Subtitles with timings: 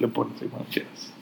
[0.00, 1.12] le pones cuando quieras.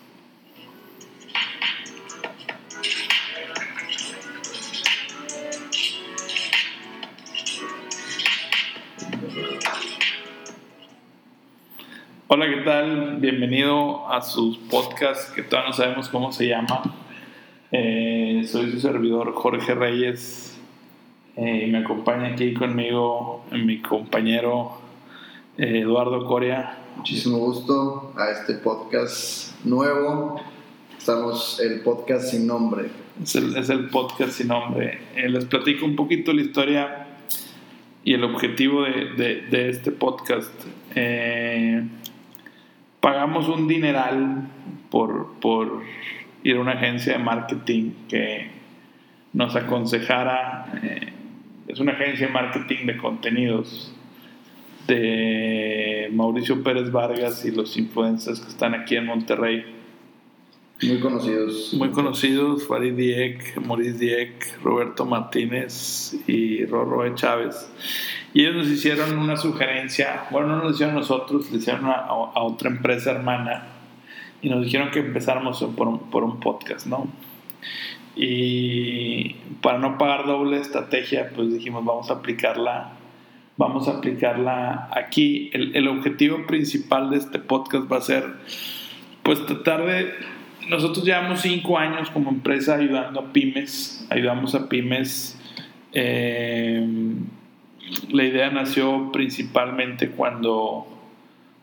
[12.29, 13.17] Hola, ¿qué tal?
[13.17, 16.83] Bienvenido a sus podcasts que todavía no sabemos cómo se llama.
[17.73, 20.57] Eh, soy su servidor Jorge Reyes
[21.37, 24.79] eh, y me acompaña aquí conmigo mi compañero
[25.57, 26.88] eh, Eduardo Coria.
[26.99, 30.41] Muchísimo gusto a este podcast nuevo.
[30.99, 32.91] Estamos el podcast sin nombre.
[33.23, 34.99] Es el, podcast sin nombre.
[35.15, 37.07] les platico un poquito la historia
[38.03, 40.53] y el objetivo de, este podcast.
[40.97, 41.87] Eh,
[42.99, 44.49] pagamos un dineral
[44.91, 45.83] por, por
[46.43, 48.51] ir a una agencia de marketing que
[49.33, 51.13] nos aconsejara, eh,
[51.69, 53.95] es una agencia de marketing de contenidos
[54.89, 59.65] de Mauricio Pérez Vargas y los influencers que están aquí en Monterrey.
[60.83, 61.75] Muy conocidos.
[61.75, 67.71] Muy conocidos, Farid Dieck, Maurice Dieck, Roberto Martínez y Rorro Chávez.
[68.33, 72.71] Y ellos nos hicieron una sugerencia, bueno, no nos hicieron nosotros, le hicieron a, otra
[72.71, 73.67] empresa hermana
[74.41, 77.09] y nos dijeron que empezáramos por un, por un podcast, ¿no?
[78.15, 82.98] Y para no pagar doble estrategia, pues dijimos, vamos a aplicarla,
[83.59, 85.51] vamos a aplicarla aquí.
[85.53, 88.25] El, el objetivo principal de este podcast va a ser,
[89.23, 90.15] pues tratar de
[90.69, 95.41] nosotros llevamos cinco años como empresa ayudando a pymes, ayudamos a pymes.
[95.93, 96.87] Eh,
[98.11, 100.87] la idea nació principalmente cuando,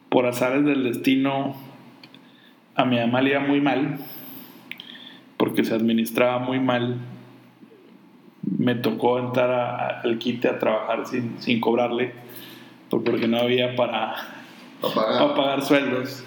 [0.10, 1.56] por azares del destino,
[2.76, 4.00] a mi mamá le iba muy mal,
[5.38, 6.98] porque se administraba muy mal.
[8.58, 12.14] Me tocó entrar al quite a trabajar sin, cobrarle,
[12.90, 14.16] porque no había para,
[14.82, 16.24] para pagar sueldos.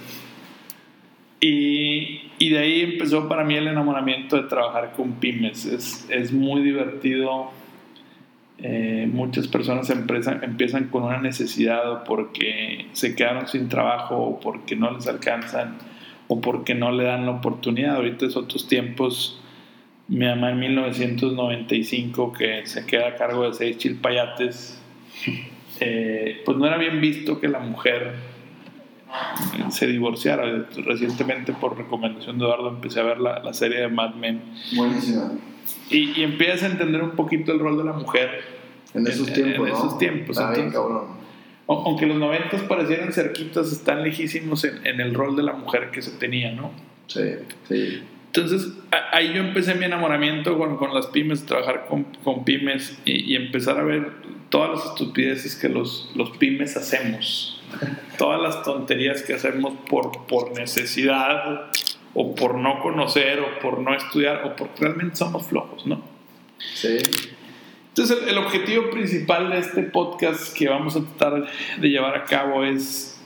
[1.41, 5.67] Y, y, de ahí empezó para mí el enamoramiento de trabajar con pymes.
[5.67, 7.53] Es, es muy divertido.
[8.61, 14.41] Eh, muchas personas empiezan, empiezan con una necesidad o porque se quedaron sin trabajo o
[14.41, 15.77] porque no les alcanzan
[16.27, 17.97] o porque no le dan la oportunidad.
[17.97, 19.41] Ahorita es otros tiempos.
[20.09, 24.81] Mi mamá en 1995 que se queda a cargo de seis chilpayates,
[25.81, 28.15] eh, pues no era bien visto que la mujer
[29.71, 30.67] se divorciara.
[30.77, 34.43] Recientemente, por recomendación de Eduardo, empecé a ver la, la serie de Mad Men.
[34.75, 35.33] Buenísima.
[35.91, 38.43] Y, y, empiezas a entender un poquito el rol de la mujer.
[38.95, 39.69] En esos tiempos.
[39.69, 40.39] En, esos tiempos.
[41.67, 46.01] Aunque los noventas parecieran cerquitos, están lejísimos en, en, el rol de la mujer que
[46.01, 46.71] se tenía, ¿no?
[47.09, 47.21] Sí,
[47.69, 48.03] sí.
[48.39, 48.73] Entonces,
[49.13, 53.37] ahí yo empecé mi enamoramiento con, con las pymes, trabajar con, con pymes y, y,
[53.37, 54.13] empezar a ver
[54.49, 57.59] todas las estupideces que los, los pymes hacemos
[58.17, 61.71] todas las tonterías que hacemos por, por necesidad
[62.15, 66.03] o por no conocer o por no estudiar o porque realmente somos flojos, ¿no?
[66.75, 66.99] Sí.
[67.89, 72.65] Entonces el, objetivo principal de este podcast que vamos a tratar de llevar a cabo
[72.65, 73.18] es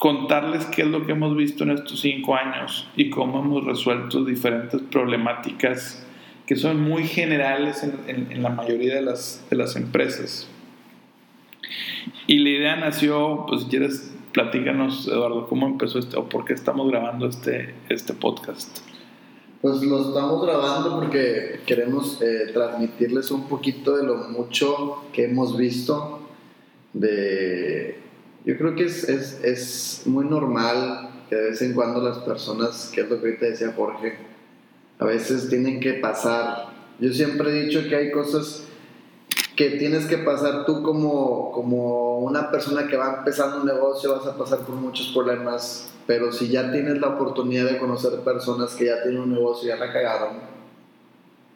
[0.00, 4.24] contarles qué es lo que hemos visto en estos cinco años y cómo hemos resuelto
[4.24, 6.04] diferentes problemáticas
[6.46, 10.48] que son muy generales en, en, en la mayoría de las, de las empresas.
[12.26, 16.54] Y la idea nació, pues si quieres, platícanos, Eduardo, cómo empezó este o por qué
[16.54, 18.78] estamos grabando este, este podcast.
[19.60, 25.58] Pues lo estamos grabando porque queremos eh, transmitirles un poquito de lo mucho que hemos
[25.58, 26.22] visto.
[26.94, 28.09] De,
[28.44, 32.90] yo creo que es, es, es muy normal que de vez en cuando las personas,
[32.94, 34.18] que es lo que ahorita decía Jorge,
[34.98, 36.68] a veces tienen que pasar.
[36.98, 38.64] Yo siempre he dicho que hay cosas
[39.56, 44.26] que tienes que pasar tú como, como una persona que va empezando un negocio, vas
[44.26, 48.86] a pasar por muchos problemas, pero si ya tienes la oportunidad de conocer personas que
[48.86, 50.38] ya tienen un negocio y ya la cagaron,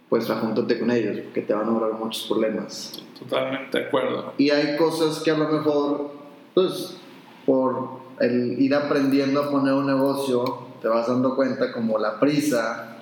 [0.08, 3.02] pues ajúntate con ellos, porque te van a ahorrar muchos problemas.
[3.18, 4.34] Totalmente de acuerdo.
[4.38, 6.10] Y hay cosas que a lo mejor,
[6.54, 6.96] pues,
[7.44, 12.96] por el ir aprendiendo a poner un negocio, te vas dando cuenta como la prisa,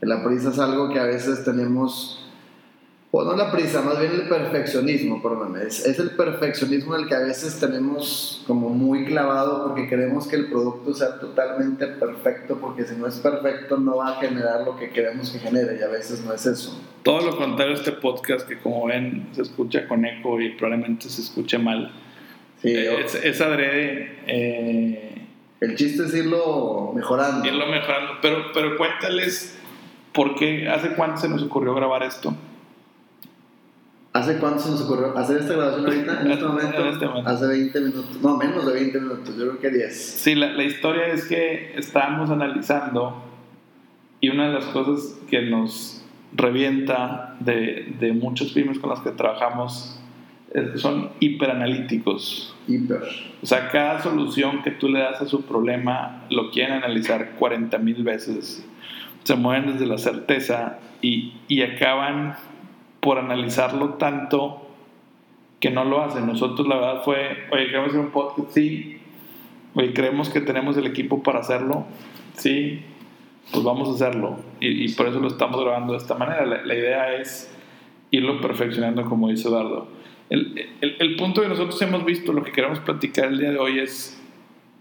[0.00, 2.18] la prisa es algo que a veces tenemos
[3.10, 5.62] o no la prisa, más bien el perfeccionismo, perdóname.
[5.62, 10.36] Es, es, el perfeccionismo el que a veces tenemos como muy clavado porque queremos que
[10.36, 14.76] el producto sea totalmente perfecto, porque si no es perfecto no va a generar lo
[14.76, 16.78] que queremos que genere y a veces no es eso.
[17.02, 21.22] Todo lo contrario este podcast que como ven se escucha con eco y probablemente se
[21.22, 21.90] escuche mal.
[22.62, 24.18] Sí, es, es adrede.
[24.26, 25.26] Eh,
[25.60, 27.46] el chiste es irlo mejorando.
[27.46, 29.58] Irlo mejorando, pero, pero cuéntales
[30.12, 32.34] por qué, hace cuánto se nos ocurrió grabar esto
[34.12, 36.22] hace ¿Hace cuánto se nos ocurrió hacer esta grabación ahorita?
[36.22, 36.80] En este momento.
[36.80, 37.30] En este momento.
[37.30, 38.22] Hace 20 minutos.
[38.22, 39.36] No, menos de 20 minutos.
[39.36, 39.96] Yo creo que 10.
[39.96, 43.22] Sí, la, la historia es que estábamos analizando
[44.20, 46.02] y una de las cosas que nos
[46.34, 49.97] revienta de, de muchos pymes con las que trabajamos
[50.76, 52.54] son hiperanalíticos.
[52.66, 53.02] Hiper.
[53.42, 57.78] O sea, cada solución que tú le das a su problema lo quieren analizar 40
[57.78, 58.66] mil veces.
[59.24, 62.36] Se mueven desde la certeza y, y acaban
[63.00, 64.66] por analizarlo tanto
[65.60, 66.26] que no lo hacen.
[66.26, 69.00] Nosotros la verdad fue, oye, queremos hacer un podcast, sí.
[69.74, 71.86] Oye, creemos que tenemos el equipo para hacerlo,
[72.34, 72.82] sí.
[73.52, 74.38] Pues vamos a hacerlo.
[74.60, 76.44] Y, y por eso lo estamos grabando de esta manera.
[76.46, 77.54] La, la idea es
[78.10, 79.88] irlo perfeccionando, como dice Eduardo.
[80.30, 83.58] El, el, el, punto que nosotros hemos visto, lo que queremos platicar el día de
[83.58, 84.20] hoy es,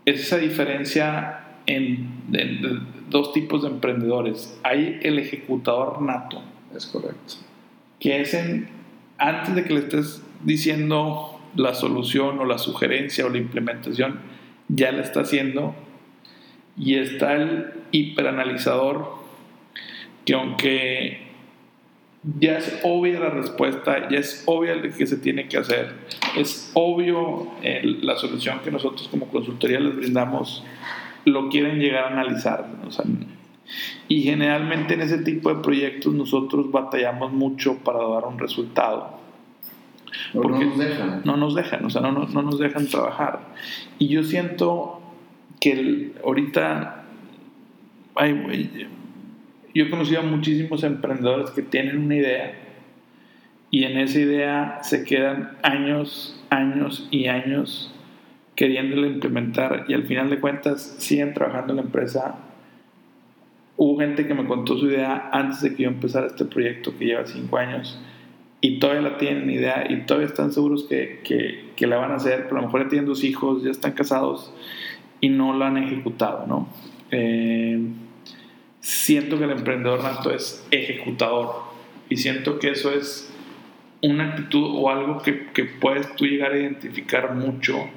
[0.05, 4.59] es esa diferencia en, en, en, dos tipos de emprendedores.
[4.63, 6.41] Hay el ejecutador nato.
[6.75, 7.35] Es correcto.
[7.99, 8.67] Que es en,
[9.17, 14.19] antes de que le estés diciendo la solución o la sugerencia o la implementación,
[14.67, 15.75] ya la está haciendo.
[16.77, 19.15] Y está el hiperanalizador,
[20.25, 21.26] que aunque
[22.39, 25.93] ya es obvia la respuesta, ya es obvia lo que se tiene que hacer,
[26.35, 30.63] es obvio el, la solución que nosotros como consultoría les brindamos,
[31.25, 32.67] lo quieren llegar a analizar.
[32.85, 33.05] O sea,
[34.07, 39.17] y generalmente en ese tipo de proyectos nosotros batallamos mucho para dar un resultado.
[40.33, 41.21] Porque no nos dejan.
[41.25, 43.39] No nos dejan, o sea, no, no, no nos dejan trabajar.
[43.99, 45.01] Y yo siento
[45.59, 47.03] que el, ahorita
[48.15, 48.89] hay,
[49.77, 52.55] yo he conocido a muchísimos emprendedores que tienen una idea
[53.69, 57.93] y en esa idea se quedan años, años y años
[58.55, 62.39] queriéndola implementar y al final de cuentas siguen trabajando en la empresa.
[63.75, 67.05] Hubo gente que me contó su idea antes de que yo empezara este proyecto que
[67.05, 68.01] lleva cinco años
[68.61, 72.15] y todavía la tienen idea y todavía están seguros que, que, que la van a
[72.15, 74.51] hacer, pero a lo mejor ya tienen dos hijos, ya están casados
[75.21, 76.67] y no la han ejecutado, ¿no?
[77.11, 77.79] Eh,
[78.79, 81.63] siento que el emprendedor nato es ejecutador
[82.09, 83.33] y siento que eso es
[84.01, 87.89] una actitud o algo que, que, puedes tú llegar a identificar mucho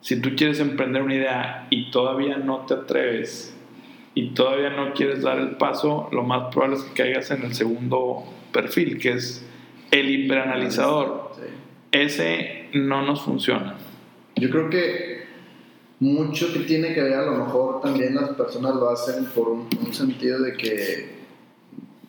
[0.00, 3.56] si tú quieres emprender una idea y todavía no te atreves
[4.14, 7.54] y todavía no quieres dar el paso, lo más probable es que caigas en el
[7.54, 9.44] segundo perfil, que es
[9.90, 11.32] el hiperanalizador.
[11.34, 11.42] Sí.
[11.90, 13.74] Ese no nos funciona.
[14.36, 15.15] Yo creo que
[16.00, 19.66] mucho que tiene que ver, a lo mejor también las personas lo hacen por un,
[19.92, 21.16] sentido de que,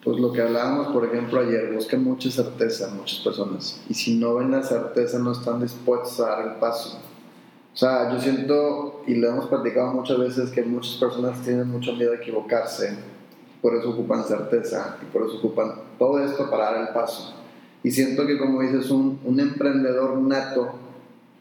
[0.03, 3.81] pues lo que hablábamos, por ejemplo, ayer, buscan mucha certeza muchas personas.
[3.89, 6.99] Y si no ven la certeza, no están dispuestos a dar el paso.
[7.73, 11.93] O sea, yo siento, y lo hemos platicado muchas veces, que muchas personas tienen mucho
[11.93, 12.97] miedo a equivocarse,
[13.61, 17.33] por eso ocupan certeza y por eso ocupan todo esto para dar el paso.
[17.83, 20.86] Y siento que, como dices, un, un emprendedor nato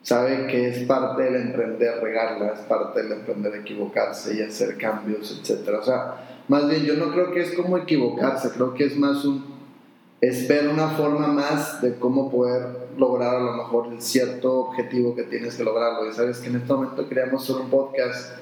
[0.06, 5.32] sabe que es parte del emprender regarla, es parte del emprender equivocarse y hacer cambios,
[5.32, 5.68] etc.
[5.80, 9.24] O sea, más bien yo no creo que es como equivocarse, creo que es más
[9.24, 9.44] un,
[10.20, 15.16] es ver una forma más de cómo poder lograr a lo mejor el cierto objetivo
[15.16, 16.08] que tienes que lograrlo.
[16.08, 18.36] Y sabes que en este momento queríamos hacer un podcast,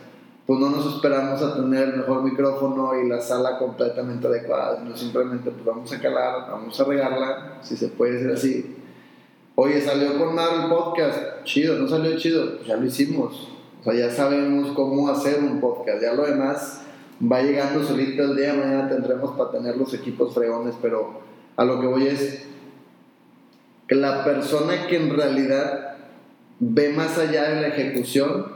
[0.46, 4.94] pues no nos esperamos a tener el mejor micrófono y la sala completamente adecuada, sino
[4.94, 8.83] simplemente pues vamos a calar, vamos a regarla, si se puede decir así,
[9.56, 11.44] Oye, salió con mal el podcast.
[11.44, 12.56] Chido, no salió chido.
[12.56, 13.48] Pues ya lo hicimos.
[13.80, 16.02] O sea, ya sabemos cómo hacer un podcast.
[16.02, 16.82] Ya lo demás
[17.20, 18.52] va llegando solito el día.
[18.54, 20.74] Mañana tendremos para tener los equipos fregones.
[20.82, 21.20] Pero
[21.56, 22.46] a lo que voy es
[23.86, 25.98] que la persona que en realidad
[26.58, 28.46] ve más allá de la ejecución,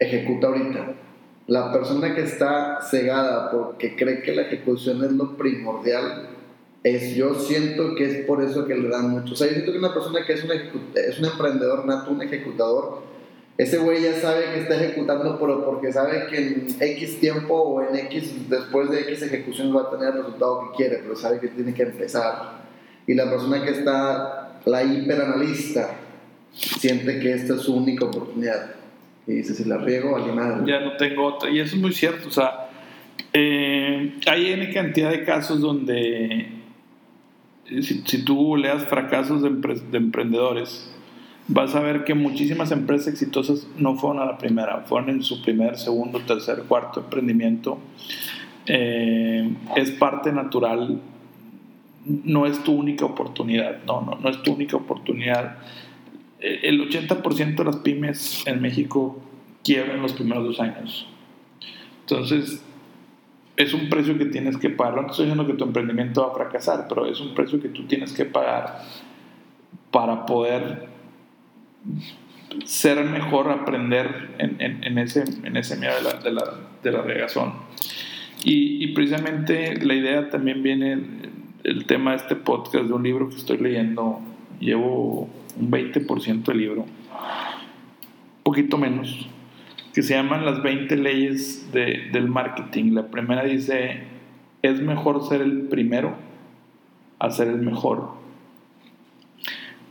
[0.00, 0.94] ejecuta ahorita.
[1.46, 6.30] La persona que está cegada porque cree que la ejecución es lo primordial,
[6.86, 9.32] es, yo siento que es por eso que le dan mucho.
[9.32, 12.22] O sea, yo siento que una persona que es un, es un emprendedor nato, un
[12.22, 13.02] ejecutador,
[13.58, 17.82] ese güey ya sabe que está ejecutando pero porque sabe que en X tiempo o
[17.82, 21.40] en X, después de X ejecución va a tener el resultado que quiere, pero sabe
[21.40, 22.66] que tiene que empezar.
[23.06, 25.90] Y la persona que está, la hiperanalista,
[26.52, 28.74] siente que esta es su única oportunidad.
[29.26, 30.70] Y dice, si la riego, vale madre.
[30.70, 31.50] Ya no tengo otra.
[31.50, 32.28] Y eso es muy cierto.
[32.28, 32.68] O sea,
[33.32, 36.56] eh, hay N cantidad de casos donde
[37.68, 40.90] si, si tú leas fracasos de, empre de, emprendedores,
[41.48, 45.42] vas a ver que muchísimas empresas exitosas no fueron a la primera, fueron en su
[45.42, 47.78] primer, segundo, tercer, cuarto emprendimiento.
[48.66, 51.00] Eh, es parte natural,
[52.04, 55.58] no es tu única oportunidad, no, no, no es tu única oportunidad.
[56.40, 59.20] El 80% de las pymes en México
[59.64, 61.08] quiebran los primeros dos años.
[62.02, 62.62] Entonces,
[63.56, 65.02] es un precio que tienes que pagar.
[65.02, 67.84] No estoy diciendo que tu emprendimiento va a fracasar, pero es un precio que tú
[67.84, 68.82] tienes que pagar
[69.90, 70.88] para poder
[72.64, 76.44] ser mejor, aprender en, ese, en ese de la,
[76.82, 77.54] de regazón.
[78.44, 80.98] Y, y, precisamente la idea también viene
[81.64, 84.20] el tema de este podcast de un libro que estoy leyendo.
[84.60, 86.88] Llevo un 20% del libro, un
[88.42, 89.28] poquito menos,
[89.96, 92.92] que se llaman las 20 leyes de, del marketing.
[92.92, 94.02] La primera dice,
[94.62, 96.14] es mejor ser el primero
[97.18, 98.16] a ser el mejor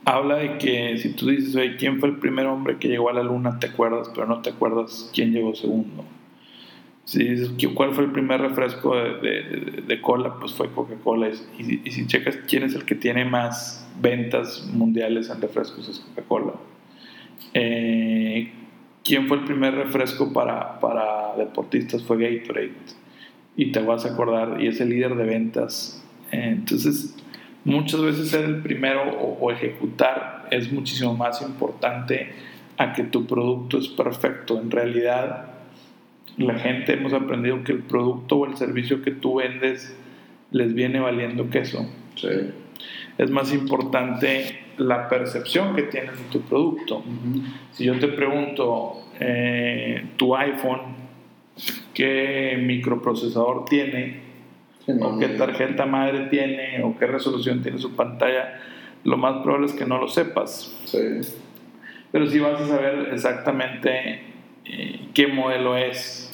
[0.06, 3.14] habla de que si tú dices, oye, ¿quién fue el primer hombre que llegó a
[3.14, 3.60] la luna?
[3.60, 6.06] Te acuerdas, pero no te acuerdas quién llegó segundo.
[7.06, 10.36] Si dices, ¿cuál fue el primer refresco de, de, cola?
[10.40, 11.30] Pues fue Coca-Cola.
[11.58, 16.54] Y, si checas quién es el que tiene más ventas mundiales en refrescos, es Coca-Cola.
[17.56, 18.52] Eh,
[19.06, 22.02] ¿Quién fue el primer refresco para, para deportistas?
[22.02, 22.72] Fue Gatorade.
[23.56, 26.04] Y te vas a acordar, y es el líder de ventas.
[26.32, 27.16] Entonces,
[27.66, 32.34] muchas veces ser el primero o, ejecutar es muchísimo más importante
[32.78, 34.60] a que tu producto es perfecto.
[34.60, 35.50] En realidad,
[36.38, 39.96] la gente hemos aprendido que el producto o el servicio que tú vendes
[40.50, 41.88] les viene valiendo queso.
[43.18, 47.04] Es más importante la percepción que tienes de tu producto.
[47.72, 50.82] Si yo te pregunto, eh, tu iPhone,
[51.94, 54.26] ¿qué microprocesador tiene?
[54.88, 58.60] o qué tarjeta madre tiene o qué resolución tiene su pantalla,
[59.04, 60.76] lo más probable es que no lo sepas.
[62.12, 64.22] Pero sí vas a saber exactamente
[64.66, 66.32] eh, qué modelo es.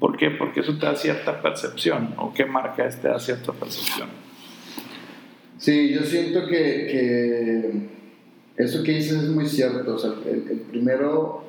[0.00, 0.30] ¿Por qué?
[0.30, 4.08] Porque eso te da cierta percepción o qué marca es te da cierta percepción.
[5.64, 7.88] Sí, yo siento que,
[8.54, 9.94] eso que dices es muy cierto.
[9.94, 11.42] O sea, el, primero,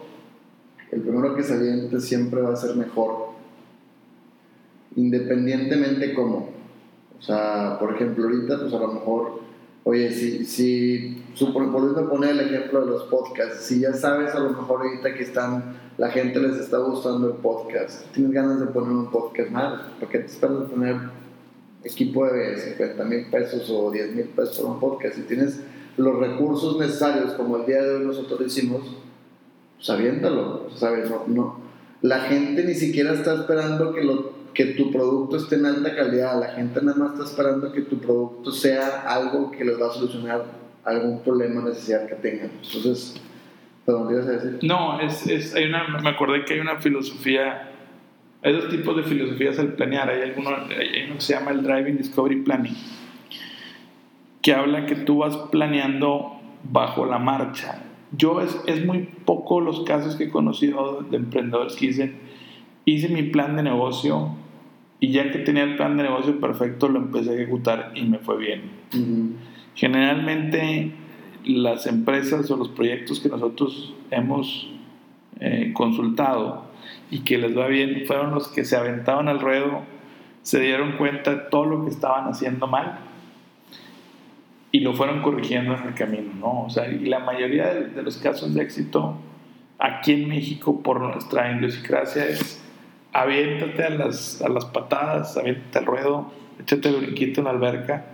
[0.90, 3.32] el primero que se siempre va a ser mejor
[4.96, 6.48] independientemente cómo.
[7.20, 9.42] O sea, por ejemplo, ahorita, pues a lo mejor,
[9.84, 14.52] oye, si, si volviendo poner el ejemplo de los podcasts, si ya sabes a lo
[14.52, 18.92] mejor ahorita que están, la gente les está gustando el podcast, tienes ganas de poner
[18.92, 21.25] un podcast más, porque te esperas de poner
[21.86, 25.62] equipo de 50 mil pesos o 10 mil pesos por un podcast, si tienes
[25.98, 28.82] los recursos necesarios, como el día de hoy nosotros hicimos,
[29.78, 31.10] pues aviéntalo, ¿sabes?
[31.10, 31.60] No, no,
[32.02, 36.40] la gente ni siquiera está esperando que lo que tu producto esté en alta calidad.
[36.40, 39.92] La gente nada más está esperando que tu producto sea algo que les va a
[39.92, 40.46] solucionar
[40.84, 42.52] algún problema necesidad que tengan.
[42.64, 43.22] Entonces,
[43.86, 44.60] ¿perdón, ibas a decir?
[44.64, 47.72] No, es, es, hay una, me acordé que hay una filosofía,
[48.46, 50.08] hay dos tipos de filosofías al planear.
[50.08, 52.76] Hay, alguno, hay uno que se llama el Driving Discovery Planning,
[54.44, 56.34] que habla que tú vas planeando
[56.72, 57.82] bajo la marcha.
[58.16, 62.18] Yo es, es muy poco los casos que he conocido de emprendedores que dicen,
[62.86, 64.30] hice mi plan de negocio
[65.00, 68.20] y ya que tenía el plan de negocio perfecto, lo empecé a ejecutar y me
[68.20, 68.62] fue bien.
[69.74, 70.92] Generalmente
[71.46, 74.70] las empresas o los proyectos que nosotros hemos
[75.40, 76.75] eh, consultado
[77.12, 79.84] y que les va bien fueron los que se aventaban al ruedo,
[80.42, 83.00] se dieron cuenta de todo lo que estaban haciendo mal
[84.72, 86.66] y lo fueron corrigiendo en el camino, ¿no?
[86.66, 89.16] O sea, y la mayoría de, los casos de éxito
[89.80, 92.62] aquí en México por nuestra idiosincrasia es
[93.14, 98.06] aviéntate a las, a las patadas, aviéntate al ruedo, échate el brinquito en la alberca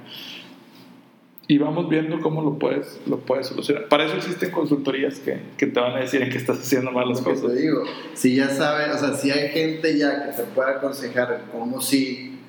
[1.51, 3.89] y vamos viendo cómo lo puedes, lo puedes solucionar.
[3.89, 7.09] Para eso existen consultorías que, que te van a decir en qué estás haciendo mal
[7.09, 7.51] las cosas.
[7.51, 11.47] Te digo, si ya sabes, o sea, si hay gente ya que te puede aconsejar
[11.51, 12.39] cómo sí,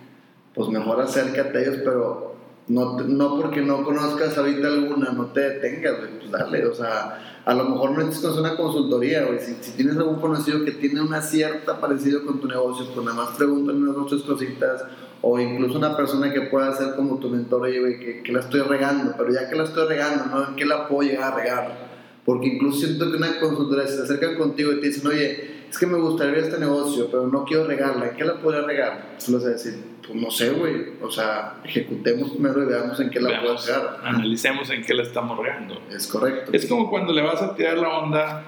[0.54, 2.37] pues mejor acércate a ellos, pero
[2.68, 7.54] no, no porque no conozcas ahorita alguna, no te detengas, pues dale, o sea a
[7.54, 9.40] lo mejor no necesitas una consultoría, güey.
[9.40, 13.16] Si, si, tienes algún conocido que tiene una cierta parecido con tu negocio, pues nada
[13.16, 14.85] más pregúntale unas otras cositas.
[15.23, 18.61] O incluso una persona que pueda ser como tu mentor, oye, que, que, la estoy
[18.62, 20.49] regando, pero ya que la estoy regando, ¿no?
[20.49, 21.93] ¿En qué la puedo llegar a regar?
[22.25, 25.87] Porque incluso siento que una consultoría, se acercan contigo y te dicen, oye, es que
[25.87, 29.17] me gustaría este negocio, pero no quiero regarla, ¿en qué la podría regar?
[29.25, 29.75] Tú vas a decir,
[30.07, 30.93] pues no sé, güey.
[31.00, 34.00] O sea, ejecutemos primero y veamos en qué la podemos regar.
[34.02, 35.81] Analicemos en qué la estamos regando.
[35.91, 36.50] Es correcto.
[36.52, 38.45] Es como cuando le vas a tirar la onda.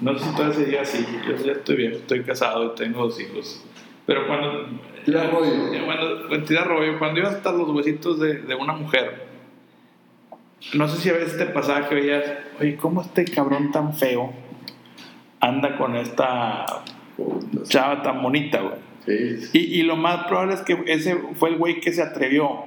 [0.00, 1.06] No sé si todavía se diga así.
[1.26, 3.62] Yo ya estoy bien, estoy casado y tengo dos hijos.
[4.06, 4.68] Pero cuando.
[5.04, 5.52] Tira rollo.
[5.84, 6.98] Cuando, tira rollo.
[6.98, 9.26] Cuando ibas hasta los huesitos de, de una mujer.
[10.72, 12.24] No sé si a veces te pasaba que veías,
[12.58, 14.32] oye, ¿cómo este cabrón tan feo
[15.40, 16.64] anda con esta
[17.64, 18.84] chava tan bonita, güey?
[19.52, 22.64] Y, lo más probable es que ese fue el güey que se atrevió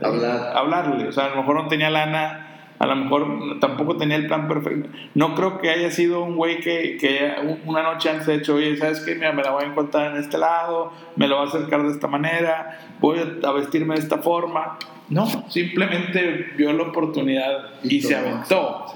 [0.00, 1.08] a, hablarle.
[1.08, 2.49] O sea, a lo mejor no tenía lana,
[2.80, 4.88] a lo mejor tampoco tenía el plan perfecto.
[5.14, 7.30] No creo que haya sido un güey que, que
[7.66, 9.14] una noche antes de hecho, oye, ¿sabes qué?
[9.14, 11.90] Mira, me la voy a encontrar en este lado, me lo voy a acercar de
[11.90, 14.78] esta manera, voy a vestirme de esta forma.
[15.10, 18.86] No, simplemente vio la oportunidad y, se aventó.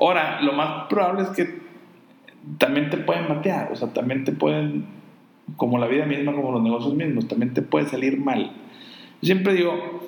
[0.00, 1.60] Ahora, lo más probable es que
[2.58, 4.86] también te pueden matear, o sea, también te pueden,
[5.56, 8.50] como la vida misma, como los negocios mismos, también te puede salir mal.
[9.22, 10.05] Yo siempre digo,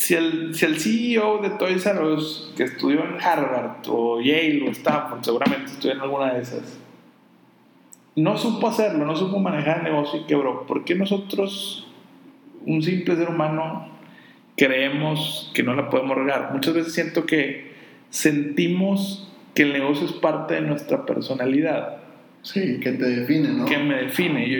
[0.00, 4.66] si el, si el CEO de Toys R Us, que estudió en Harvard o Yale
[4.66, 6.78] o Stanford, seguramente estudió en alguna de esas,
[8.16, 11.86] no supo hacerlo, no supo manejar el negocio y quebró, ¿por qué nosotros,
[12.64, 13.90] un simple ser humano,
[14.56, 16.50] creemos que no la podemos regar?
[16.54, 17.74] Muchas veces siento que
[18.08, 21.98] sentimos que el negocio es parte de nuestra personalidad.
[22.40, 23.66] Sí, que te define, ¿no?
[23.66, 24.48] Que me define.
[24.48, 24.58] Yo,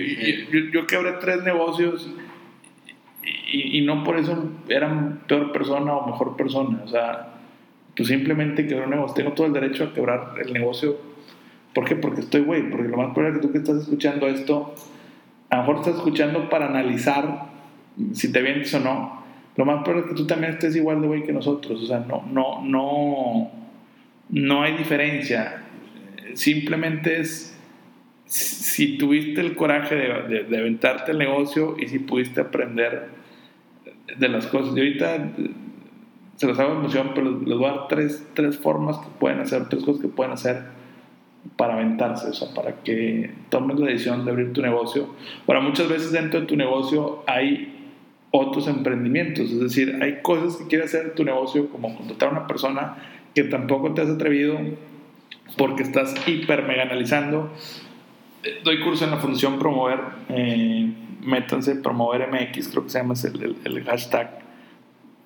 [0.53, 2.11] yo, yo, quebré tres negocios
[3.23, 6.81] y, y, no por eso eran peor persona o mejor persona.
[6.85, 7.35] O sea,
[7.95, 9.15] tú simplemente quebré un negocio.
[9.15, 10.97] Tengo todo el derecho a quebrar el negocio.
[11.75, 11.97] ¿Por qué?
[11.97, 12.71] Porque estoy güey.
[12.71, 14.75] Porque lo más probable es que tú que estás escuchando esto,
[15.51, 17.47] a lo mejor estás escuchando para analizar
[18.13, 19.21] si te vienes o no.
[19.57, 21.83] Lo más probable es que tú también estés igual de güey que nosotros.
[21.83, 23.61] O sea, no, no, no
[24.31, 25.63] no hay diferencia.
[26.35, 27.59] Simplemente es
[28.31, 33.09] si tuviste el coraje de, de, aventarte el negocio y si pudiste aprender
[34.17, 34.77] de las cosas.
[34.77, 35.33] Y ahorita
[36.37, 39.69] se los hago emoción, pero les voy a dar tres, tres formas que pueden hacer,
[39.69, 40.63] tres cosas que pueden hacer
[41.57, 45.09] para aventarse, o sea, para que tomes la decisión de abrir tu negocio.
[45.49, 47.91] Ahora, muchas veces dentro de tu negocio hay
[48.31, 52.47] otros emprendimientos, es decir, hay cosas que quieres hacer tu negocio, como contratar a una
[52.47, 52.95] persona
[53.35, 54.57] que tampoco te has atrevido
[55.57, 57.51] porque estás hiper mega analizando.
[58.65, 60.93] Doy curso en la Fundación Promover, eh,
[61.23, 64.41] métanse Promover MX, creo que se llama el, el, hashtag,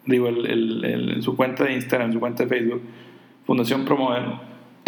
[0.04, 2.82] digo, en su cuenta de Instagram, en su cuenta de Facebook,
[3.46, 4.22] Fundación Promover,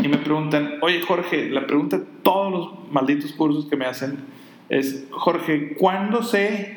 [0.02, 4.18] y me preguntan, oye Jorge, la pregunta de todos los malditos cursos que me hacen
[4.68, 6.76] es, Jorge, ¿cuándo sé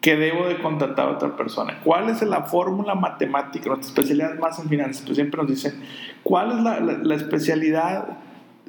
[0.00, 1.80] que debo de contratar a otra persona.
[1.84, 3.68] ¿Cuál es la fórmula matemática?
[3.68, 5.74] Nuestra especialidad más en finanzas, pero siempre nos dicen,
[6.22, 8.18] ¿cuál es la, la, especialidad?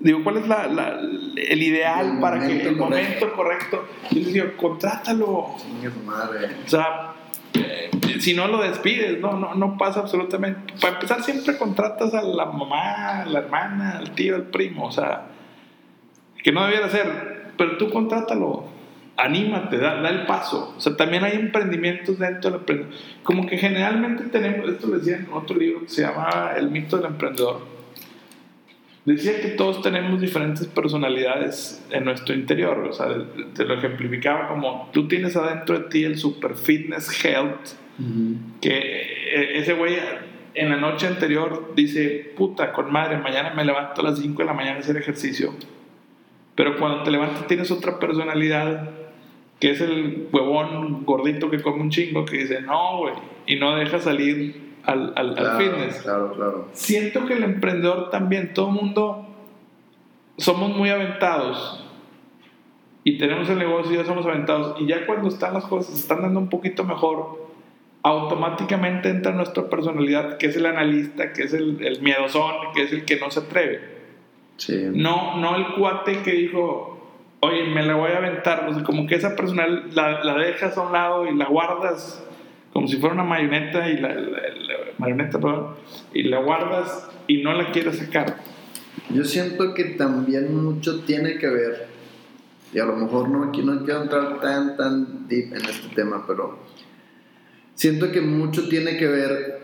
[0.01, 1.00] Digo, ¿cuál es la,
[1.36, 3.88] el ideal para que el momento correcto?
[4.12, 5.29] Yo les digo, contrátalo.
[5.29, 5.58] O
[6.65, 7.13] sea,
[7.54, 10.73] eh, si no lo despides, no, no, no pasa absolutamente.
[10.82, 14.91] Para empezar, siempre contratas a la mamá, a la hermana, al tío, al primo, o
[14.91, 15.28] sea,
[16.43, 18.71] que no debiera ser, pero tú contrátalo
[19.17, 20.73] anímate, da, el paso.
[20.78, 23.04] O sea, también hay emprendimientos dentro del emprendimiento.
[23.23, 26.97] Como que generalmente tenemos, esto lo decía en otro libro que se llama El mito
[26.97, 27.81] del emprendedor.
[29.05, 32.77] Decía que todos tenemos diferentes personalidades en nuestro interior.
[32.87, 33.07] O sea,
[33.55, 37.69] te lo ejemplificaba como tú tienes adentro de ti el super fitness health,
[38.61, 39.95] que e, ese güey
[40.53, 44.45] en la noche anterior dice, puta, con madre, mañana me levanto a las 5 de
[44.45, 45.53] la mañana a hacer ejercicio.
[46.55, 48.89] Pero cuando te levantas tienes otra personalidad
[49.59, 53.13] que es el huevón gordito que come un chingo, que dice, no, güey,
[53.45, 56.02] y no deja salir al, al, fitness.
[56.02, 56.67] Claro, claro.
[56.74, 59.28] Siento que el emprendedor también, todo el mundo,
[60.38, 61.86] somos muy aventados
[63.04, 64.80] y tenemos el negocio y ya somos aventados.
[64.80, 67.50] Y ya cuando están las cosas, están dando un poquito mejor,
[68.04, 72.94] automáticamente entra nuestra personalidad, que es el analista, que es el, el miedosón, que es
[72.94, 74.02] el que no se atreve.
[74.58, 74.89] Sí.
[74.94, 76.91] No, no el cuate que dijo,
[77.41, 80.78] oye, me la voy a aventar, o sea, como que esa persona la, la, dejas
[80.78, 82.24] a un lado y la guardas
[82.73, 84.15] como si fuera una marioneta y la,
[84.97, 85.75] marioneta, perdón,
[86.13, 88.38] y la guardas y no la quieres sacar.
[89.13, 91.88] Yo siento que también mucho tiene que ver,
[92.73, 96.25] y a lo mejor no, aquí no quiero entrar tan, tan deep en este tema,
[96.25, 96.60] pero
[97.75, 99.62] siento que mucho tiene que ver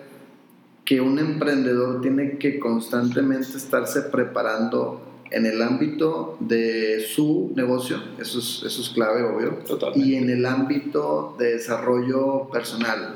[0.83, 8.39] que un emprendedor tiene que constantemente estarse preparando en el ámbito de su negocio, eso
[8.39, 9.59] es, eso es clave, obvio,
[9.95, 13.15] y en el ámbito de desarrollo personal,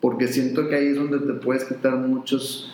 [0.00, 2.72] porque siento que ahí es donde te puedes quitar muchos...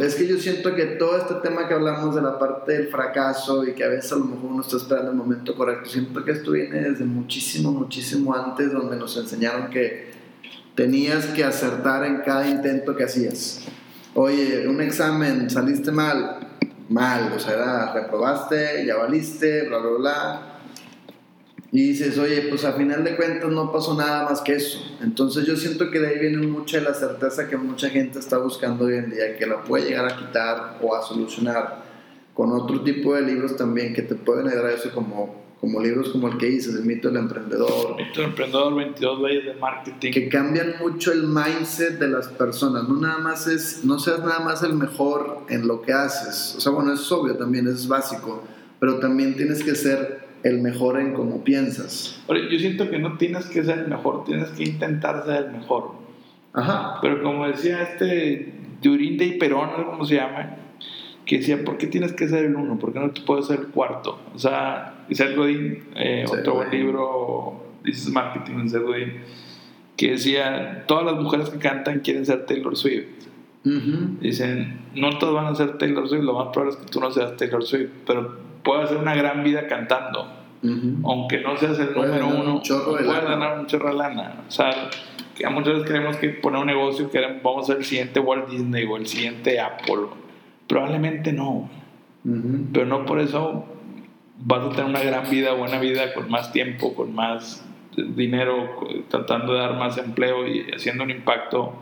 [0.00, 3.66] Es que yo siento que todo este tema que hablamos de la parte del fracaso
[3.66, 6.30] y que a veces a lo mejor uno está esperando el momento correcto, siento que
[6.30, 10.12] esto viene desde muchísimo, muchísimo antes, donde nos enseñaron que
[10.76, 13.62] tenías que acertar en cada intento que hacías.
[14.14, 16.41] Oye, un examen, saliste mal,
[16.92, 20.42] mal, o sea, era, reprobaste, ya valiste, bla, bla, bla.
[21.70, 24.78] Y dices, oye, pues a final de cuentas no pasó nada más que eso.
[25.00, 28.84] Entonces yo siento que de ahí viene mucha la certeza que mucha gente está buscando
[28.84, 31.82] hoy en día, que la puede llegar a quitar o a solucionar
[32.34, 36.08] con otro tipo de libros también que te pueden ayudar a eso como como libros
[36.08, 37.94] como el que hice, El mito del emprendedor.
[37.96, 40.10] El mito del emprendedor, 22 leyes de marketing.
[40.10, 42.88] Que cambian mucho el mindset de las personas.
[42.88, 46.56] No nada más es, no seas nada más el mejor en lo que haces.
[46.56, 48.42] O sea, bueno, es obvio también, es básico.
[48.80, 52.20] Pero también tienes que ser el mejor en cómo piensas.
[52.26, 55.92] Yo siento que no tienes que ser el mejor, tienes que intentar ser el mejor.
[56.54, 56.98] Ajá.
[57.00, 60.56] Pero como decía este Durín de Hiperón, o como se llama,
[61.24, 62.80] que decía, ¿por qué tienes que ser el uno?
[62.80, 64.18] ¿Por qué no te puedes ser el cuarto?
[64.34, 69.12] O sea, Seth Godin, eh, otro buen libro, This is Marketing en Seth Godin,
[69.96, 73.06] que decía, todas las mujeres que cantan quieren ser Taylor Swift.
[73.64, 74.18] Ujú.
[74.20, 77.10] Dicen, no todos van a ser Taylor Swift, lo más probable es que tú no
[77.10, 80.26] seas Taylor Swift, pero puedes hacer una gran vida cantando.
[80.62, 81.08] Ujú.
[81.08, 83.20] Aunque no seas el Puedes número uno, un de puedes lana.
[83.30, 84.34] ganar un chorro de lana.
[84.48, 84.70] O sea,
[85.36, 88.48] que muchas veces creemos que poner un negocio, que vamos a ser el siguiente Walt
[88.48, 90.06] Disney o el siguiente Apple.
[90.68, 91.68] Probablemente no,
[92.24, 92.66] Ujú.
[92.72, 93.64] pero no por eso
[94.44, 97.64] vas a tener una gran vida, buena vida, con más tiempo, con más
[97.96, 101.74] dinero, tratando de dar más empleo y haciendo un impacto.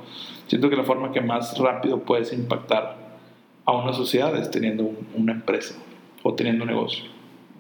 [0.49, 2.97] Siento que la forma que más rápido puedes impactar
[3.65, 5.77] a una sociedad es teniendo un- una empresa
[6.23, 7.05] o teniendo un negocio.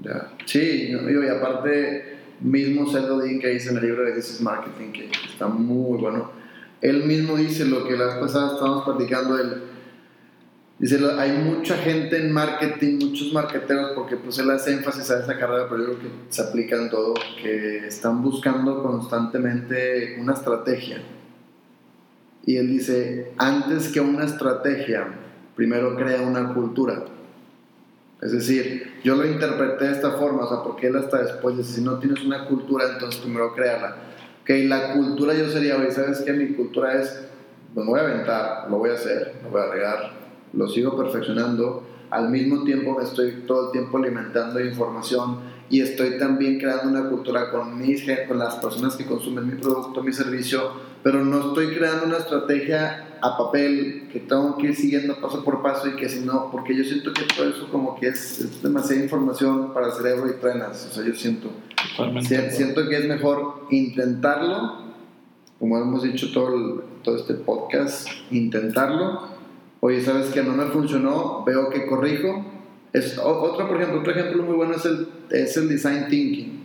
[0.02, 0.32] Ya.
[0.46, 4.40] Sí, yo- y aparte, mismo Seth Godin que dice en el libro de This is
[4.40, 6.30] Marketing, que está muy bueno,
[6.80, 9.62] él mismo dice lo que la vez pasada estábamos platicando, él
[10.80, 15.38] dice, hay mucha gente en marketing, muchos marketeros, porque pues él hace énfasis a esa
[15.38, 21.02] carrera, pero yo creo que se aplica en todo, que están buscando constantemente una estrategia.
[22.46, 25.06] Y él dice, antes que una estrategia,
[25.54, 27.04] primero crea una cultura.
[28.22, 31.74] Es decir, yo lo interpreté de esta forma, o sea, porque él hasta después dice,
[31.74, 33.96] si no tienes una cultura, entonces primero créala.
[34.42, 36.32] Ok, la cultura yo sería, oye, ¿sabes qué?
[36.32, 37.28] Mi cultura es,
[37.74, 40.19] me voy a aventar, lo voy a hacer, lo voy a regar,
[40.52, 45.80] lo sigo perfeccionando, al mismo tiempo me estoy todo el tiempo alimentando de información y
[45.80, 50.12] estoy también creando una cultura con, mis, con las personas que consumen mi producto, mi
[50.12, 50.72] servicio,
[51.04, 55.62] pero no estoy creando una estrategia a papel que tengo que ir siguiendo paso por
[55.62, 58.62] paso y que si no, porque yo siento que todo eso como que es, es
[58.62, 61.50] demasiada información para el cerebro y trenas, o sea, yo siento,
[62.22, 64.78] si- siento que es mejor intentarlo,
[65.60, 69.38] como hemos dicho todo, el- todo este podcast, intentarlo,
[69.80, 72.46] oye, ¿sabes que No me funcionó, veo que corrijo.
[72.92, 76.60] Es, otro, por ejemplo, otro ejemplo muy bueno es el, es el design thinking.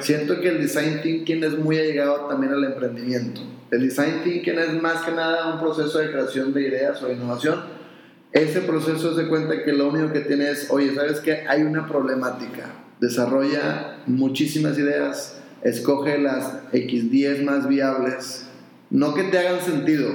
[0.00, 3.40] Siento que el design thinking es muy allegado también al emprendimiento.
[3.70, 7.14] El design thinking es más que nada un proceso de creación de ideas o de
[7.14, 7.60] innovación.
[8.32, 11.44] Ese proceso se cuenta que lo único que tiene es, oye, ¿sabes qué?
[11.48, 12.70] Hay una problemática.
[13.00, 18.46] Desarrolla muchísimas ideas, escoge las X10 más viables.
[18.90, 20.08] No que te hagan sentido,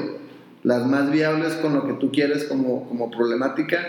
[0.63, 3.79] las más viables con lo que tú quieres como, como problemática.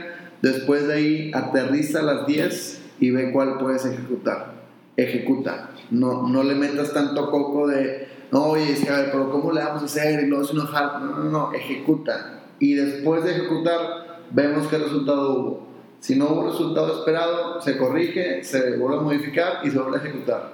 [0.43, 4.55] Después de ahí, aterriza las 10 y ve cuál puedes ejecutar
[4.97, 5.71] ejecuta.
[5.91, 9.53] No, no le metas tanto coco de, no, oye, es que, a ver, pero ¿cómo
[9.53, 10.25] le vamos a hacer?
[10.25, 10.99] Y luego si no, jala".
[11.01, 12.43] no, no, no, ejecuta.
[12.59, 15.67] Y después de ejecutar, vemos qué resultado hubo.
[16.01, 20.01] Si no hubo resultado esperado, se corrige, se vuelve a modificar y se vuelve a
[20.01, 20.53] ejecutar.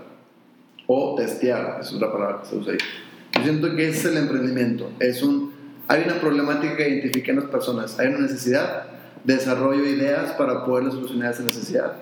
[0.87, 2.79] O testear, es otra palabra que se usa ahí.
[3.35, 4.91] Yo siento que ese es el emprendimiento.
[4.99, 5.53] Es un,
[5.91, 8.85] hay una problemática que identifican las personas, hay una necesidad,
[9.25, 11.93] desarrollo ideas para poder solucionar esa necesidad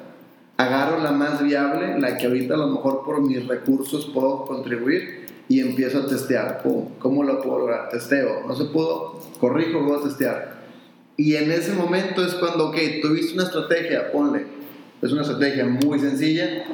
[0.58, 5.26] agarro la más viable, la que ahorita a lo mejor por mis recursos puedo contribuir
[5.48, 6.62] y empiezo a testear.
[6.62, 7.88] Pum, ¿Cómo lo puedo lograr?
[7.88, 8.44] Testeo.
[8.46, 10.58] No se pudo, corrijo, voy a testear.
[11.16, 14.46] Y en ese momento es cuando, ok, tuviste una estrategia, ponle.
[15.00, 16.64] Es una estrategia muy sencilla,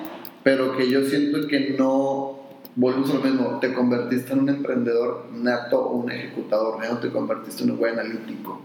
[0.43, 2.44] pero que yo siento que no,
[2.77, 7.11] volvemos a lo mismo, te convertiste en un emprendedor nato o un ejecutador, no te
[7.11, 8.61] convertiste en un buen analítico.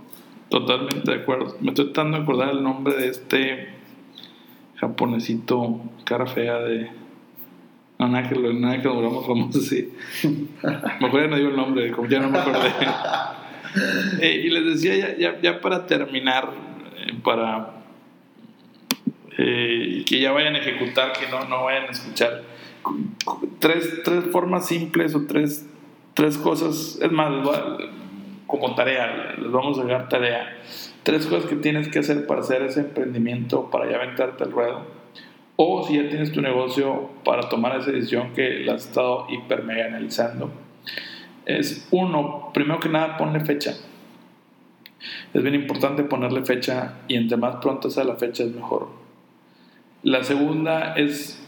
[0.50, 1.56] Totalmente de acuerdo.
[1.62, 3.70] Me estoy tratando de acordar el nombre de este
[4.78, 6.90] japonesito, cara fea de.
[8.00, 9.94] No, nada que, lo- nada que lo volvamos famosos así.
[11.02, 12.70] Mejor ya no digo el nombre, como ya no me acordé.
[14.20, 16.50] Eh, y les decía, ya, ya, ya para terminar,
[16.98, 17.84] eh, para
[19.38, 22.42] eh, que ya vayan a ejecutar, que no, no vayan a escuchar.
[23.60, 25.68] Tres, tres formas simples o tres,
[26.14, 27.32] tres cosas, es más,
[28.48, 30.58] como tarea, les vamos a dar tarea.
[31.04, 34.82] Tres cosas que tienes que hacer para hacer ese emprendimiento, para ya aventarte al ruedo.
[35.56, 39.64] O si ya tienes tu negocio, para tomar esa decisión que la has estado hiper
[39.64, 40.52] mega analizando.
[41.46, 43.74] Es uno, primero que nada, ponle fecha.
[45.34, 48.90] Es bien importante ponerle fecha y entre más pronto sea la fecha es mejor.
[50.04, 51.46] La segunda es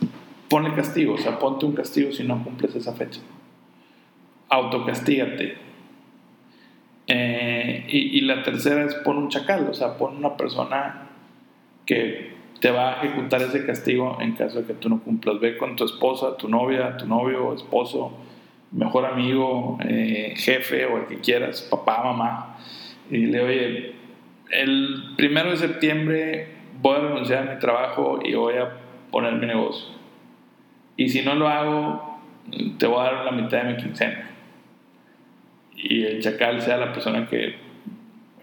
[0.52, 3.22] ponle castigo, o sea, ponte un castigo si no cumples esa fecha.
[4.50, 5.56] Autocastígate.
[7.08, 11.08] Eh, y, la tercera es pon un chacal, o sea, pon una persona
[11.86, 15.40] que te va a ejecutar ese castigo en caso de que tú no cumplas.
[15.40, 18.12] Ve con tu esposa, tu novia, tu novio, esposo,
[18.74, 22.58] mejor amigo, eh, jefe o el que quieras, papá, mamá,
[23.10, 23.96] y dile, oye,
[24.52, 26.48] el primero de septiembre
[26.82, 28.70] voy a renunciar a mi trabajo y voy a
[29.12, 30.01] poner mi negocio.
[30.98, 32.20] Y si no lo hago,
[32.78, 34.30] te voy a dar la mitad de mi quincena.
[35.76, 37.56] Y el chacal sea la persona que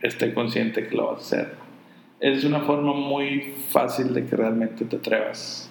[0.03, 1.55] esté consciente que lo vas a hacer.
[2.21, 5.71] Es una forma muy fácil de que realmente te atrevas,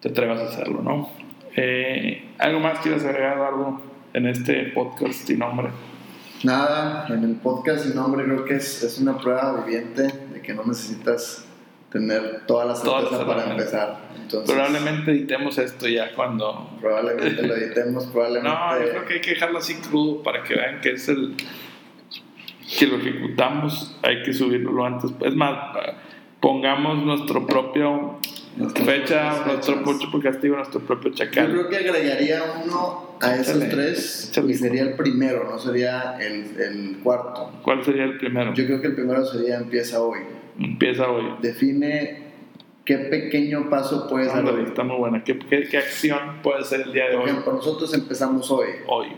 [0.00, 1.08] te atrevas a hacerlo, ¿no?
[1.56, 3.80] Eh, ¿Algo más quieres agregar, algo
[4.12, 5.68] en este podcast sin nombre?
[6.44, 10.02] Nada, en el podcast sin nombre creo que es, es una prueba viviente
[10.32, 11.47] de que no necesitas
[11.90, 14.08] tener toda la certeza para empezar.
[14.20, 16.70] Entonces, probablemente editemos esto ya cuando...
[16.80, 18.48] Probablemente lo editemos, probablemente...
[18.48, 21.34] No, yo creo que hay que dejarlo así crudo para que vean que es el...
[22.78, 25.10] que lo ejecutamos, hay que subirlo lo antes.
[25.22, 25.76] Es más,
[26.40, 28.18] pongamos nuestro propio
[28.84, 31.46] fecha, nuestro propio castigo, nuestro propio chacal.
[31.46, 36.60] Yo creo que agregaría uno a esos tres y sería el primero, no sería el,
[36.60, 37.52] el cuarto.
[37.62, 38.52] ¿Cuál sería el primero?
[38.52, 40.18] Yo creo que el primero sería empieza hoy.
[40.58, 41.24] Empieza hoy.
[41.40, 42.28] Define
[42.84, 44.64] qué pequeño paso puedes hoy.
[44.66, 45.22] Está muy buena.
[45.22, 47.20] ¿Qué, ¿Qué, acción puede ser el día de hoy?
[47.22, 48.68] Por ejemplo, nosotros empezamos hoy.
[48.86, 49.08] Hoy.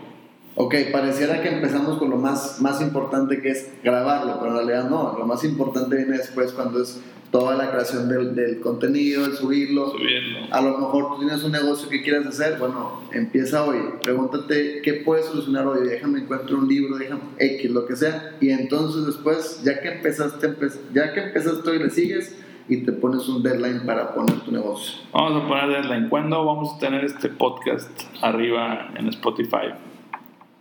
[0.55, 4.89] Ok, pareciera que empezamos con lo más, más importante que es grabarlo, pero en realidad
[4.89, 5.15] no.
[5.17, 9.91] Lo más importante viene después cuando es toda la creación del, del contenido, el subirlo.
[9.91, 10.39] subirlo.
[10.51, 13.77] A lo mejor tú tienes un negocio que quieres hacer, bueno, empieza hoy.
[14.03, 15.87] Pregúntate qué puedes solucionar hoy.
[15.87, 18.35] Déjame encuentro un libro, déjame X, lo que sea.
[18.41, 20.53] Y entonces después, ya que empezaste,
[20.93, 22.37] ya que empezaste hoy, le sigues
[22.67, 24.99] y te pones un deadline para poner tu negocio.
[25.13, 26.09] Vamos a poner deadline.
[26.09, 27.89] ¿Cuándo vamos a tener este podcast
[28.21, 29.73] arriba en Spotify?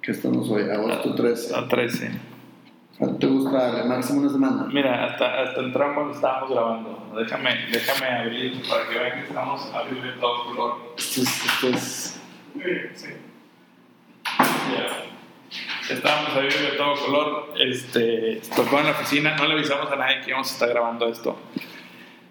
[0.02, 0.62] ¿Qué estamos hoy?
[0.62, 1.54] Agosto 13.
[1.54, 2.10] A 13.
[2.98, 3.84] ¿Cuánto te gusta?
[3.84, 4.66] Máximo una semana.
[4.72, 7.12] Mira, hasta, hasta entramos cuando estábamos grabando.
[7.18, 10.94] Déjame, déjame abrir para que vean que estamos a de todo color.
[10.96, 12.18] Esto es.
[12.94, 13.08] Sí.
[14.72, 15.94] Ya.
[15.94, 17.54] Estábamos a de todo color.
[17.58, 21.08] Este, tocó en la oficina, no le avisamos a nadie que íbamos a estar grabando
[21.08, 21.38] esto.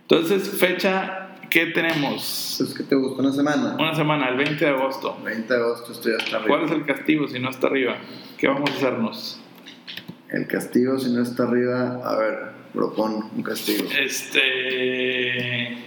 [0.02, 2.62] Entonces, fecha, ¿qué tenemos?
[2.62, 3.76] Es que te gusta una semana.
[3.80, 5.18] Una semana, el 20 de agosto.
[5.24, 6.58] 20 de agosto estoy hasta arriba.
[6.58, 7.98] ¿Cuál es el castigo si no está arriba?
[8.38, 9.42] ¿Qué vamos a hacernos?
[10.30, 13.88] El castigo, si no está arriba, a ver, propon un castigo.
[14.00, 15.78] Este.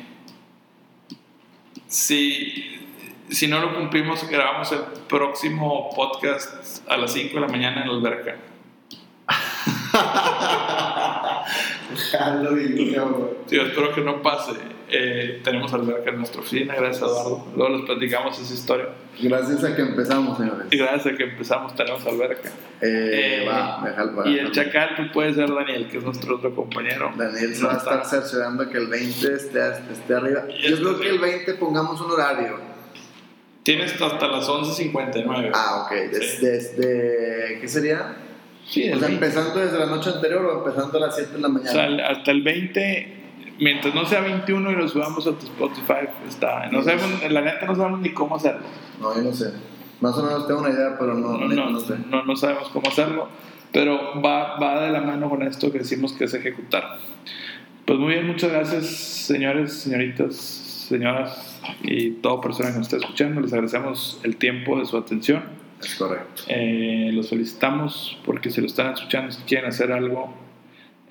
[1.87, 2.81] Si,
[3.29, 7.88] si no lo cumplimos, grabamos el próximo podcast a las 5 de la mañana en
[7.88, 8.37] la alberca.
[13.46, 14.53] Sí, espero que no pase.
[14.95, 17.47] Eh, tenemos alberca en nuestra oficina, gracias a Eduardo.
[17.57, 18.89] Luego les platicamos esa historia.
[19.23, 20.67] Gracias a que empezamos, señores.
[20.71, 22.51] Y gracias a que empezamos tenemos alberca.
[22.83, 23.83] Eh, eh, va,
[24.27, 27.11] y el chacal que puede ser Daniel, que es nuestro otro compañero.
[27.17, 30.47] Daniel se va a estar cerciorando que el 20 esté, esté arriba.
[30.49, 32.59] Yo creo que el 20 pongamos un horario.
[33.63, 35.53] Tienes hasta las 11.59.
[35.55, 35.97] Ah, ok.
[36.11, 38.17] Desde, ¿qué sería?
[38.67, 41.49] Sí, o sea, empezando desde la noche anterior o empezando a las 7 de la
[41.49, 41.71] mañana.
[41.71, 43.22] O sea, hasta el 20
[43.59, 46.69] mientras no sea 21 y lo subamos a tu Spotify, está.
[46.71, 48.62] No sabemos, la neta no sabemos ni cómo hacerlo.
[49.01, 49.53] No, yo no sé.
[50.01, 51.95] Más o menos tengo una idea, pero no, no, no, sé.
[52.09, 53.29] no, sabemos cómo hacerlo.
[53.73, 56.99] Pero va, va de la mano con esto que decimos que es ejecutar.
[57.87, 63.41] Pues muy bien, muchas gracias, señores, señoritas, señoras y toda persona que nos está escuchando.
[63.41, 65.43] Les agradecemos el tiempo de su atención.
[65.81, 66.43] Es correcto.
[66.49, 70.33] Eh, los felicitamos porque si lo están escuchando, si quieren hacer algo,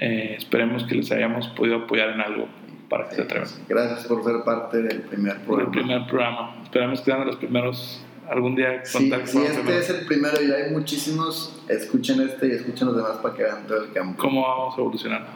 [0.02, 2.48] eh, esperemos que les hayamos podido apoyar en algo
[2.90, 3.48] para que se atrevan.
[3.70, 5.72] Gracias por ser parte del primer programa.
[5.72, 6.56] Del primer programa.
[6.64, 10.72] Esperamos que sean los primeros algún día sí, si este es el primero y hay
[10.72, 14.22] muchísimos, escuchen este y escuchen los demás para que vean todo el campo.
[14.22, 15.28] ¿Cómo vamos a evolucionar?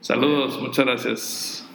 [0.00, 1.68] Saludos, muchas gracias.